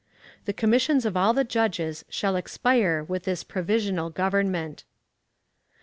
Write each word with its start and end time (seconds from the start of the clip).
The 0.45 0.51
commissions 0.53 1.05
of 1.05 1.15
all 1.15 1.31
the 1.31 1.43
judges 1.43 2.03
shall 2.09 2.35
expire 2.35 3.03
with 3.07 3.25
this 3.25 3.43
provisional 3.43 4.09
Government. 4.09 4.79
3. 4.79 4.85